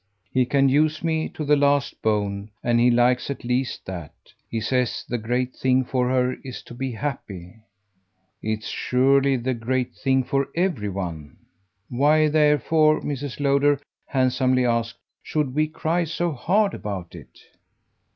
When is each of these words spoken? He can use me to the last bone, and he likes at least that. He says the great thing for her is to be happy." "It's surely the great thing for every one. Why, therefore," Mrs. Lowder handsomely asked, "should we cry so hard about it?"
He 0.31 0.47
can 0.47 0.67
use 0.67 1.03
me 1.03 1.29
to 1.29 1.45
the 1.45 1.55
last 1.55 2.01
bone, 2.01 2.49
and 2.63 2.79
he 2.79 2.89
likes 2.89 3.29
at 3.29 3.43
least 3.43 3.85
that. 3.85 4.15
He 4.49 4.59
says 4.59 5.05
the 5.07 5.19
great 5.19 5.55
thing 5.55 5.85
for 5.85 6.09
her 6.09 6.33
is 6.43 6.63
to 6.63 6.73
be 6.73 6.93
happy." 6.93 7.57
"It's 8.41 8.65
surely 8.67 9.37
the 9.37 9.53
great 9.53 9.93
thing 9.93 10.23
for 10.23 10.47
every 10.55 10.89
one. 10.89 11.37
Why, 11.87 12.29
therefore," 12.29 12.99
Mrs. 13.01 13.39
Lowder 13.39 13.79
handsomely 14.07 14.65
asked, 14.65 14.97
"should 15.21 15.53
we 15.53 15.67
cry 15.67 16.05
so 16.05 16.31
hard 16.31 16.73
about 16.73 17.13
it?" 17.13 17.37